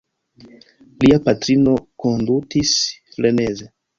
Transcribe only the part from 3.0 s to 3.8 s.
freneze.